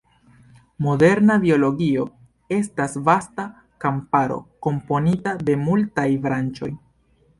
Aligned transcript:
Moderna 0.85 1.35
biologio 1.43 2.05
estas 2.57 2.97
vasta 3.09 3.45
kamparo, 3.85 4.39
komponita 4.69 5.35
de 5.51 5.59
multaj 5.67 6.07
branĉoj. 6.25 6.73